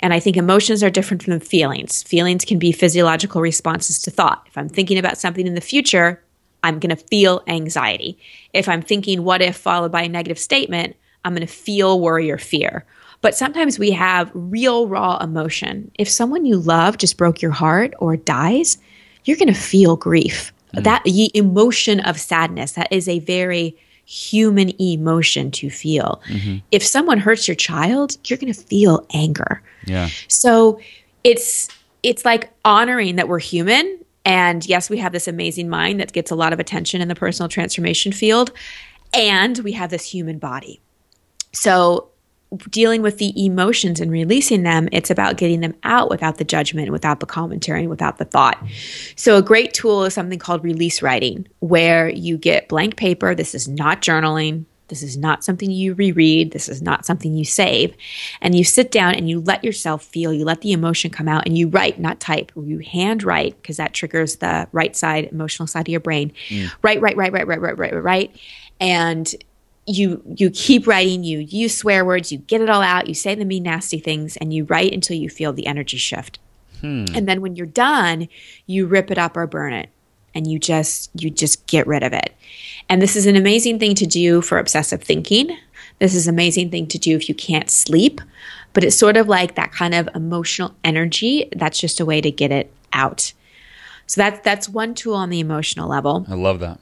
[0.00, 2.02] And I think emotions are different from feelings.
[2.02, 4.44] Feelings can be physiological responses to thought.
[4.46, 6.22] If I'm thinking about something in the future,
[6.62, 8.18] I'm going to feel anxiety.
[8.52, 12.30] If I'm thinking what if followed by a negative statement, I'm going to feel worry
[12.30, 12.84] or fear.
[13.20, 15.90] But sometimes we have real raw emotion.
[15.98, 18.78] If someone you love just broke your heart or dies,
[19.24, 20.52] you're going to feel grief.
[20.74, 20.84] Mm.
[20.84, 21.02] That
[21.34, 23.76] emotion of sadness, that is a very
[24.06, 26.22] human emotion to feel.
[26.28, 26.58] Mm-hmm.
[26.70, 29.60] If someone hurts your child, you're going to feel anger.
[29.84, 30.08] Yeah.
[30.28, 30.80] So
[31.24, 31.68] it's
[32.02, 36.30] it's like honoring that we're human and yes, we have this amazing mind that gets
[36.30, 38.52] a lot of attention in the personal transformation field
[39.12, 40.80] and we have this human body.
[41.52, 42.10] So
[42.70, 46.90] dealing with the emotions and releasing them, it's about getting them out without the judgment,
[46.90, 48.62] without the commentary, without the thought.
[49.16, 53.34] So, a great tool is something called release writing, where you get blank paper.
[53.34, 54.64] This is not journaling.
[54.88, 56.52] This is not something you reread.
[56.52, 57.94] This is not something you save.
[58.40, 61.44] And you sit down and you let yourself feel, you let the emotion come out
[61.46, 62.52] and you write, not type.
[62.54, 66.32] You hand write because that triggers the right side, emotional side of your brain.
[66.48, 66.72] Mm.
[66.82, 68.36] Write, write, write, write, write, write, write, write.
[68.78, 69.34] And
[69.86, 73.34] you you keep writing you use swear words you get it all out you say
[73.34, 76.38] the mean nasty things and you write until you feel the energy shift
[76.80, 77.04] hmm.
[77.14, 78.28] and then when you're done
[78.66, 79.88] you rip it up or burn it
[80.36, 82.36] and you just you just get rid of it.
[82.90, 85.56] And this is an amazing thing to do for obsessive thinking.
[85.98, 88.20] This is an amazing thing to do if you can't sleep,
[88.74, 91.48] but it's sort of like that kind of emotional energy.
[91.56, 93.32] That's just a way to get it out.
[94.06, 96.26] So that's that's one tool on the emotional level.
[96.28, 96.78] I love that.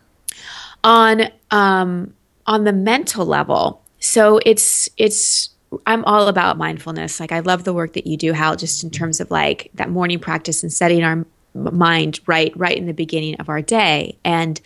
[0.82, 2.12] On um,
[2.46, 5.50] on the mental level, so it's it's
[5.86, 7.20] I'm all about mindfulness.
[7.20, 9.90] Like I love the work that you do, Hal, just in terms of like that
[9.90, 14.18] morning practice and setting our mind right right in the beginning of our day.
[14.24, 14.60] And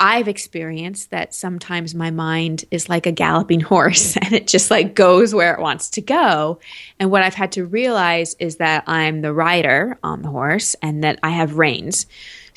[0.00, 4.94] I've experienced that sometimes my mind is like a galloping horse and it just like
[4.94, 6.58] goes where it wants to go.
[6.98, 11.04] And what I've had to realize is that I'm the rider on the horse and
[11.04, 12.06] that I have reins.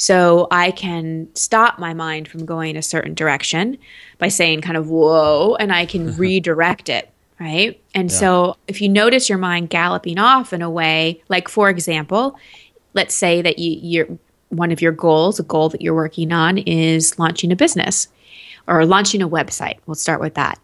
[0.03, 3.77] So I can stop my mind from going a certain direction
[4.17, 7.09] by saying kind of whoa and I can redirect it.
[7.39, 7.81] Right.
[7.95, 8.17] And yeah.
[8.17, 12.37] so if you notice your mind galloping off in a way, like for example,
[12.93, 14.17] let's say that you, you're
[14.49, 18.09] one of your goals, a goal that you're working on, is launching a business
[18.67, 19.77] or launching a website.
[19.85, 20.59] We'll start with that.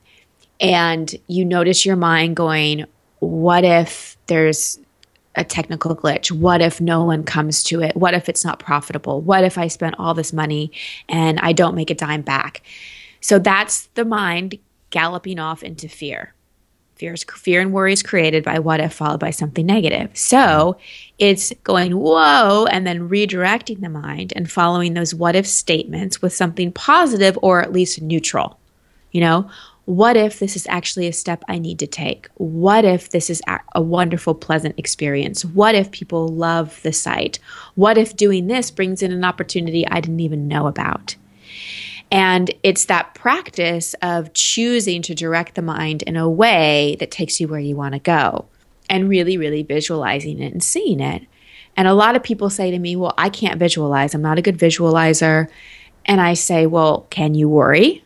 [0.60, 2.88] And you notice your mind going,
[3.20, 4.80] what if there's
[5.36, 6.32] a technical glitch?
[6.32, 7.96] What if no one comes to it?
[7.96, 9.22] What if it's not profitable?
[9.22, 10.72] What if I spent all this money
[11.08, 12.62] and I don't make a dime back?
[13.22, 14.58] So that's the mind
[14.90, 16.34] galloping off into fear.
[16.96, 20.10] Fear, is, fear and worry is created by what if followed by something negative.
[20.18, 20.78] So
[21.18, 26.34] it's going, whoa, and then redirecting the mind and following those what if statements with
[26.34, 28.60] something positive or at least neutral.
[29.12, 29.50] You know,
[29.90, 32.28] what if this is actually a step I need to take?
[32.36, 33.42] What if this is
[33.74, 35.44] a wonderful, pleasant experience?
[35.44, 37.40] What if people love the site?
[37.74, 41.16] What if doing this brings in an opportunity I didn't even know about?
[42.12, 47.42] And it's that practice of choosing to direct the mind in a way that takes
[47.42, 48.46] you where you want to go
[48.92, 51.26] and really, really visualizing it and seeing it.
[51.76, 54.14] And a lot of people say to me, Well, I can't visualize.
[54.14, 55.48] I'm not a good visualizer.
[56.06, 58.04] And I say, Well, can you worry?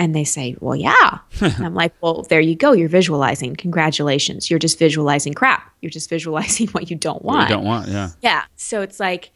[0.00, 1.18] And they say, Well, yeah.
[1.40, 2.72] and I'm like, Well, there you go.
[2.72, 3.54] You're visualizing.
[3.54, 4.48] Congratulations.
[4.48, 5.72] You're just visualizing crap.
[5.82, 7.40] You're just visualizing what you don't want.
[7.40, 8.10] What you don't want, yeah.
[8.22, 8.44] Yeah.
[8.56, 9.30] So it's like,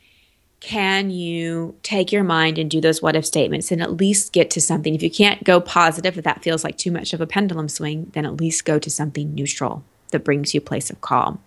[0.60, 4.50] can you take your mind and do those what if statements and at least get
[4.52, 4.94] to something?
[4.94, 8.10] If you can't go positive, if that feels like too much of a pendulum swing,
[8.14, 11.38] then at least go to something neutral that brings you a place of calm.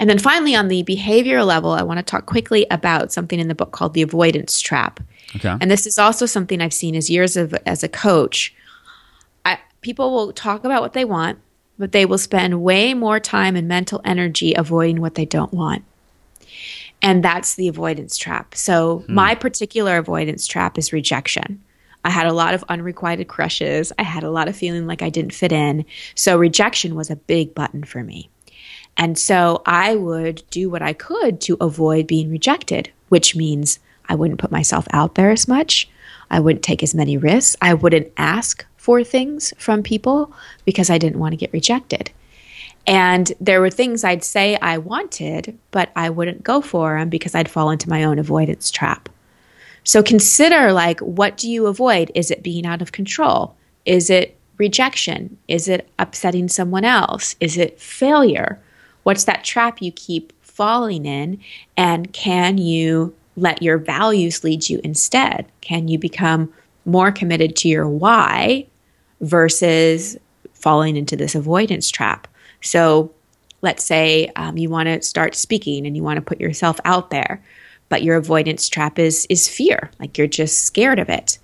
[0.00, 3.46] And then finally, on the behavioral level, I want to talk quickly about something in
[3.46, 4.98] the book called the avoidance trap.
[5.36, 5.56] Okay.
[5.60, 8.54] And this is also something I've seen as years of as a coach.
[9.44, 11.38] I, people will talk about what they want,
[11.78, 15.84] but they will spend way more time and mental energy avoiding what they don't want.
[17.02, 18.54] And that's the avoidance trap.
[18.54, 19.14] So, hmm.
[19.14, 21.62] my particular avoidance trap is rejection.
[22.04, 23.92] I had a lot of unrequited crushes.
[23.98, 25.84] I had a lot of feeling like I didn't fit in.
[26.14, 28.30] So, rejection was a big button for me.
[28.96, 34.14] And so, I would do what I could to avoid being rejected, which means I
[34.14, 35.88] wouldn't put myself out there as much.
[36.30, 37.56] I wouldn't take as many risks.
[37.60, 40.32] I wouldn't ask for things from people
[40.64, 42.10] because I didn't want to get rejected.
[42.86, 47.34] And there were things I'd say I wanted, but I wouldn't go for them because
[47.34, 49.08] I'd fall into my own avoidance trap.
[49.84, 52.10] So consider like, what do you avoid?
[52.14, 53.56] Is it being out of control?
[53.84, 55.38] Is it rejection?
[55.48, 57.36] Is it upsetting someone else?
[57.40, 58.60] Is it failure?
[59.02, 61.40] What's that trap you keep falling in?
[61.76, 65.46] And can you let your values lead you instead?
[65.60, 66.52] Can you become
[66.84, 68.66] more committed to your why
[69.20, 70.16] versus
[70.52, 72.28] falling into this avoidance trap?
[72.60, 73.12] So
[73.62, 77.10] let's say um, you want to start speaking and you want to put yourself out
[77.10, 77.42] there,
[77.88, 81.38] but your avoidance trap is is fear, like you're just scared of it.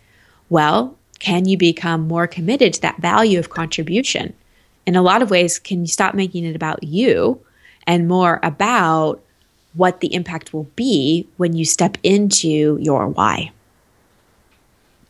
[0.49, 4.35] Well, can you become more committed to that value of contribution?
[4.87, 7.41] In a lot of ways, can you stop making it about you
[7.87, 9.23] and more about
[9.75, 13.53] what the impact will be when you step into your why?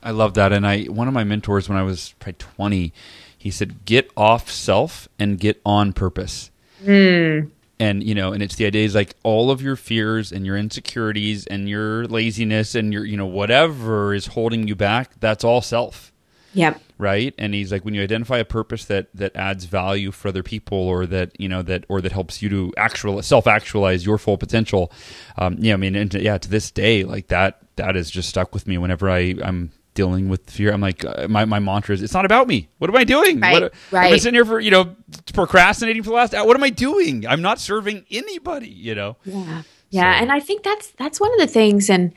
[0.02, 0.52] I love that.
[0.52, 2.92] And I one of my mentors when I was probably 20,
[3.36, 6.50] he said, "Get off self and get on purpose."
[6.84, 7.50] Mm.
[7.78, 10.56] And you know, and it's the idea is like all of your fears and your
[10.56, 15.18] insecurities and your laziness and your you know whatever is holding you back.
[15.20, 16.12] That's all self.
[16.54, 16.80] Yep.
[16.98, 17.34] Right.
[17.38, 20.78] And he's like, when you identify a purpose that that adds value for other people,
[20.78, 24.36] or that you know that or that helps you to actual self actualize your full
[24.36, 24.92] potential.
[25.38, 28.52] Um, yeah, I mean, and yeah, to this day, like that that is just stuck
[28.52, 30.72] with me whenever I I'm dealing with fear.
[30.72, 32.68] I'm like, uh, my, my mantra is, it's not about me.
[32.78, 33.40] What am I doing?
[33.40, 34.12] Right, what, right.
[34.12, 34.94] I'm sitting here for, you know,
[35.34, 37.26] procrastinating for the last, what am I doing?
[37.26, 39.16] I'm not serving anybody, you know?
[39.24, 39.62] Yeah.
[39.90, 40.16] Yeah.
[40.16, 40.22] So.
[40.22, 41.90] And I think that's, that's one of the things.
[41.90, 42.12] And,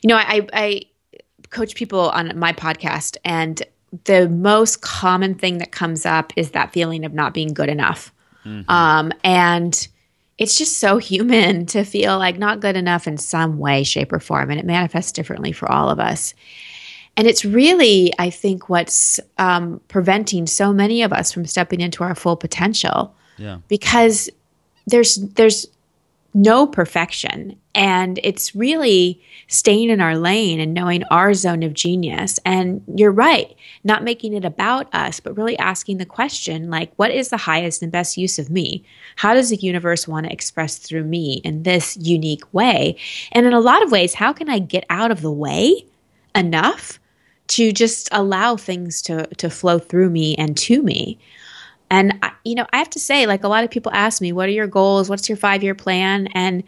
[0.00, 0.82] you know, I, I
[1.52, 3.62] coach people on my podcast and
[4.04, 8.12] the most common thing that comes up is that feeling of not being good enough.
[8.44, 8.70] Mm-hmm.
[8.70, 9.86] Um, and
[10.38, 14.18] it's just so human to feel like not good enough in some way, shape, or
[14.18, 14.50] form.
[14.50, 16.34] And it manifests differently for all of us.
[17.16, 22.02] And it's really, I think, what's um, preventing so many of us from stepping into
[22.02, 23.14] our full potential.
[23.36, 23.58] Yeah.
[23.68, 24.30] Because
[24.86, 25.66] there's there's
[26.34, 32.38] no perfection, and it's really staying in our lane and knowing our zone of genius.
[32.44, 37.10] And you're right, not making it about us, but really asking the question, like, what
[37.10, 38.84] is the highest and best use of me?
[39.16, 42.96] How does the universe want to express through me in this unique way?
[43.32, 45.84] And in a lot of ways, how can I get out of the way
[46.34, 46.98] enough?
[47.48, 51.18] to just allow things to to flow through me and to me.
[51.92, 54.32] And I, you know, I have to say, like a lot of people ask me,
[54.32, 55.10] "What are your goals?
[55.10, 56.64] What's your five year plan?" And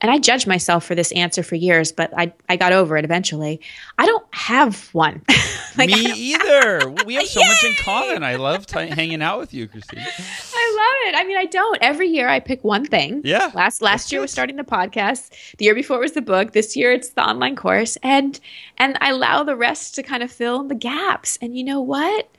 [0.00, 3.04] and I judged myself for this answer for years, but I I got over it
[3.04, 3.60] eventually.
[3.98, 5.22] I don't have one.
[5.76, 6.90] like, Me either.
[7.04, 8.22] We have so much in common.
[8.22, 10.00] I love t- hanging out with you, Christine.
[10.00, 11.18] I love it.
[11.18, 11.78] I mean, I don't.
[11.82, 13.20] Every year I pick one thing.
[13.24, 13.50] Yeah.
[13.54, 15.56] Last last year was starting the podcast.
[15.58, 16.52] The year before was the book.
[16.52, 18.40] This year it's the online course, and
[18.78, 21.38] and I allow the rest to kind of fill in the gaps.
[21.42, 22.30] And you know what?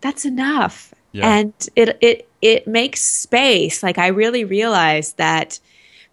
[0.00, 0.94] That's enough.
[1.12, 1.28] Yeah.
[1.28, 3.82] And it it it makes space.
[3.82, 5.58] Like I really realized that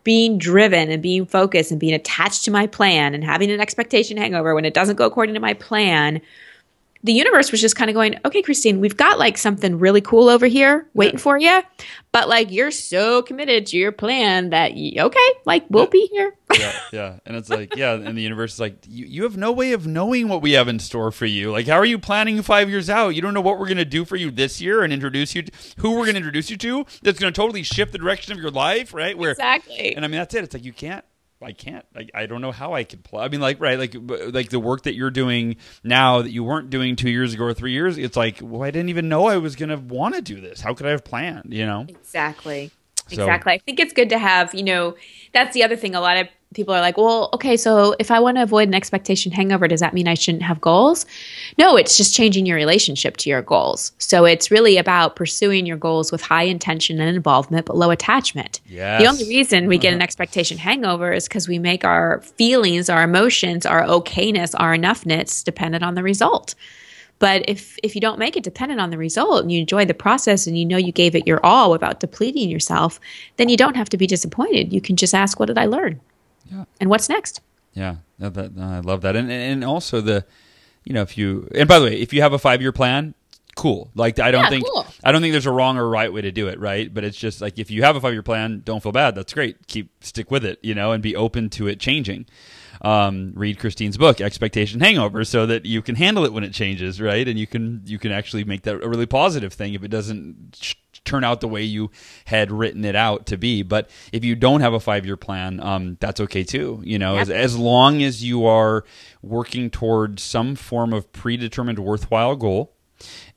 [0.04, 4.16] being driven and being focused and being attached to my plan and having an expectation
[4.16, 6.22] hangover when it doesn't go according to my plan
[7.08, 10.30] the universe was just kind of going, okay, Christine, we've got like something really cool
[10.30, 11.22] over here waiting yeah.
[11.22, 11.62] for you,
[12.12, 15.90] but like you're so committed to your plan that okay, like we'll yeah.
[15.90, 16.34] be here.
[16.60, 19.52] yeah, yeah, and it's like yeah, and the universe is like you, you have no
[19.52, 21.52] way of knowing what we have in store for you.
[21.52, 23.10] Like, how are you planning five years out?
[23.10, 25.52] You don't know what we're gonna do for you this year and introduce you to
[25.78, 26.86] who we're gonna introduce you to.
[27.02, 29.18] That's gonna totally shift the direction of your life, right?
[29.18, 30.44] Where exactly, and I mean that's it.
[30.44, 31.04] It's like you can't
[31.42, 31.86] I can't.
[31.96, 33.24] I, I don't know how I could play.
[33.24, 36.70] I mean, like, right, like, like the work that you're doing now that you weren't
[36.70, 37.98] doing two years ago or three years.
[37.98, 40.62] It's like, well, I didn't even know I was going to want to do this.
[40.62, 41.54] How could I have planned?
[41.54, 41.86] You know?
[41.88, 42.72] Exactly.
[43.10, 43.54] So, exactly.
[43.54, 44.54] I think it's good to have.
[44.54, 44.96] You know,
[45.32, 45.96] that's the other thing.
[45.96, 48.74] A lot of people are like, well, okay, so if I want to avoid an
[48.74, 51.06] expectation hangover, does that mean I shouldn't have goals?
[51.58, 53.92] No, it's just changing your relationship to your goals.
[53.98, 58.62] So it's really about pursuing your goals with high intention and involvement, but low attachment.
[58.68, 59.02] Yes.
[59.02, 60.04] The only reason we get an uh-huh.
[60.04, 65.84] expectation hangover is because we make our feelings, our emotions, our okayness, our enoughness dependent
[65.84, 66.56] on the result.
[67.20, 69.94] But if if you don't make it dependent on the result and you enjoy the
[69.94, 73.00] process and you know you gave it your all without depleting yourself,
[73.38, 74.72] then you don't have to be disappointed.
[74.72, 76.00] You can just ask, "What did I learn?"
[76.52, 76.66] Yeah.
[76.80, 77.42] And what's next?
[77.74, 80.26] Yeah, that, I love that, and and also the,
[80.84, 83.14] you know, if you and by the way, if you have a five year plan,
[83.56, 83.92] cool.
[83.94, 84.86] Like I don't yeah, think cool.
[85.04, 86.92] I don't think there's a wrong or right way to do it, right?
[86.92, 89.16] But it's just like if you have a five year plan, don't feel bad.
[89.16, 89.68] That's great.
[89.68, 92.26] Keep stick with it, you know, and be open to it changing.
[92.82, 97.02] Um, read Christine's book, Expectation Hangover, so that you can handle it when it changes,
[97.02, 97.28] right?
[97.28, 100.56] And you can you can actually make that a really positive thing if it doesn't
[101.08, 101.90] turn out the way you
[102.26, 103.64] had written it out to be.
[103.64, 106.82] But if you don't have a five year plan, um, that's okay too.
[106.84, 108.84] You know, as, as long as you are
[109.22, 112.74] working towards some form of predetermined worthwhile goal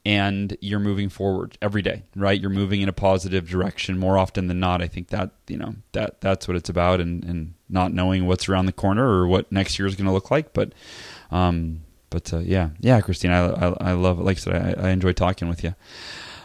[0.04, 2.40] and you're moving forward every day right?
[2.40, 4.80] You're moving in a positive direction more often than not.
[4.80, 8.48] I think that you know that that's what it's about and and not knowing what's
[8.48, 10.52] around the corner or what next year is going to look like.
[10.52, 10.72] But
[11.30, 12.70] um but uh, yeah.
[12.80, 15.62] Yeah christine I, I, I love it like i said i, I enjoy talking with
[15.62, 15.74] you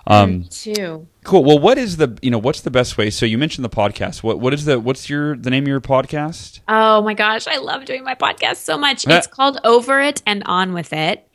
[0.07, 1.07] um, too.
[1.23, 1.43] Cool.
[1.43, 3.09] Well, what is the you know what's the best way?
[3.09, 4.21] So you mentioned the podcast.
[4.21, 6.59] What what is the what's your the name of your podcast?
[6.67, 9.07] Oh my gosh, I love doing my podcast so much.
[9.07, 11.27] It's called Over It and On with It.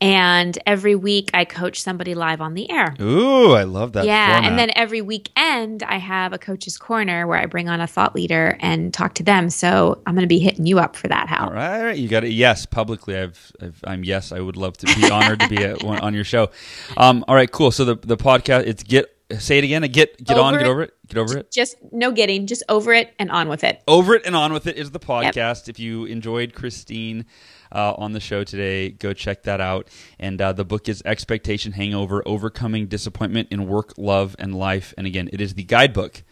[0.00, 2.94] And every week I coach somebody live on the air.
[3.00, 4.04] Ooh, I love that.
[4.04, 4.34] Yeah.
[4.34, 4.50] Format.
[4.50, 8.14] And then every weekend I have a coach's corner where I bring on a thought
[8.14, 9.50] leader and talk to them.
[9.50, 11.48] So I'm going to be hitting you up for that, Hal.
[11.48, 11.78] All right.
[11.78, 11.98] All right.
[11.98, 12.30] You got it.
[12.30, 12.64] Yes.
[12.64, 13.52] Publicly, I've,
[13.84, 14.30] i am yes.
[14.30, 16.50] I would love to be honored to be a, on your show.
[16.96, 17.50] Um, all right.
[17.50, 17.72] Cool.
[17.72, 19.82] So the, the podcast, it's get, say it again.
[19.82, 20.58] Get, get over on, it.
[20.58, 20.94] get over it.
[21.08, 21.50] Get over it.
[21.50, 23.82] Just no getting, just over it and on with it.
[23.88, 25.66] Over it and on with it is the podcast.
[25.66, 25.68] Yep.
[25.68, 27.26] If you enjoyed Christine,
[27.72, 28.90] uh, on the show today.
[28.90, 29.88] Go check that out.
[30.18, 34.94] And uh, the book is Expectation Hangover Overcoming Disappointment in Work, Love, and Life.
[34.96, 36.22] And again, it is the guidebook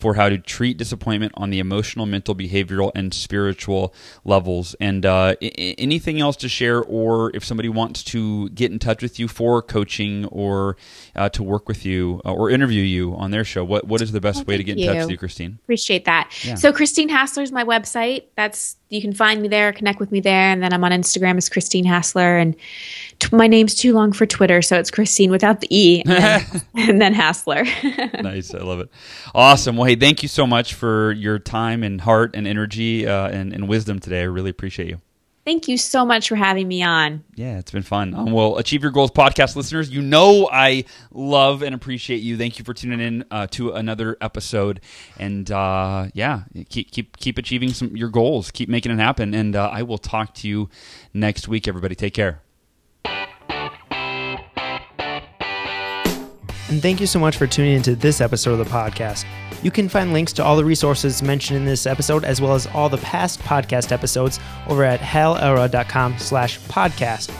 [0.00, 4.74] for how to treat disappointment on the emotional, mental, behavioral, and spiritual levels.
[4.80, 9.02] And uh, I- anything else to share, or if somebody wants to get in touch
[9.02, 10.78] with you for coaching or
[11.14, 14.10] uh, to work with you uh, or interview you on their show, what, what is
[14.12, 15.58] the best oh, way to get in touch with you, Christine?
[15.62, 16.32] Appreciate that.
[16.42, 16.54] Yeah.
[16.54, 18.24] So, Christine Hassler is my website.
[18.36, 21.36] That's you can find me there, connect with me there, and then I'm on Instagram
[21.36, 22.56] as Christine Hassler, and
[23.20, 26.62] t- my name's too long for Twitter, so it's Christine without the e, and then,
[26.74, 27.64] and then Hassler.
[28.20, 28.90] nice, I love it.
[29.32, 29.76] Awesome.
[29.76, 33.52] Well, hey, thank you so much for your time and heart and energy uh, and,
[33.52, 34.20] and wisdom today.
[34.20, 35.00] I really appreciate you.
[35.44, 37.24] Thank you so much for having me on.
[37.34, 38.14] Yeah, it's been fun.
[38.14, 42.36] Um, well, Achieve Your Goals podcast listeners, you know I love and appreciate you.
[42.36, 44.80] Thank you for tuning in uh, to another episode.
[45.18, 48.52] And uh, yeah, keep keep keep achieving some your goals.
[48.52, 49.34] Keep making it happen.
[49.34, 50.68] And uh, I will talk to you
[51.12, 51.66] next week.
[51.66, 52.42] Everybody, take care.
[56.70, 59.24] And thank you so much for tuning into this episode of the podcast.
[59.62, 62.68] You can find links to all the resources mentioned in this episode, as well as
[62.68, 67.34] all the past podcast episodes, over at halelrod.com slash podcast.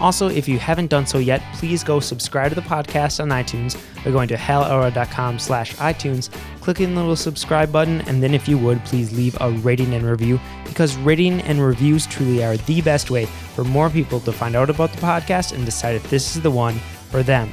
[0.00, 3.80] Also, if you haven't done so yet, please go subscribe to the podcast on iTunes
[4.04, 6.30] by going to halelrod.com slash iTunes,
[6.60, 10.04] clicking the little subscribe button, and then if you would, please leave a rating and
[10.04, 13.24] review, because rating and reviews truly are the best way
[13.54, 16.50] for more people to find out about the podcast and decide if this is the
[16.50, 16.74] one
[17.10, 17.50] for them.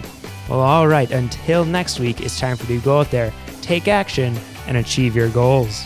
[0.51, 3.31] Well, all right, until next week, it's time for you to go out there,
[3.61, 4.37] take action,
[4.67, 5.85] and achieve your goals.